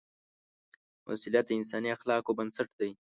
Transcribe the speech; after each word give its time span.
مسؤلیت 1.07 1.45
د 1.47 1.51
انساني 1.59 1.89
اخلاقو 1.95 2.37
بنسټ 2.37 2.69
دی. 2.79 2.91